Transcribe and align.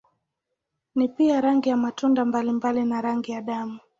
Ni 0.95 1.07
pia 1.09 1.41
rangi 1.41 1.69
ya 1.69 1.77
matunda 1.77 2.25
mbalimbali 2.25 2.83
na 2.83 3.01
rangi 3.01 3.31
ya 3.31 3.41
damu. 3.41 3.79